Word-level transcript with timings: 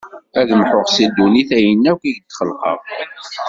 Ad 0.39 0.49
mḥuɣ 0.59 0.85
si 0.93 1.05
ddunit 1.09 1.49
ayen 1.57 1.89
akk 1.91 2.01
i 2.09 2.11
d-xelqeɣ. 2.17 2.79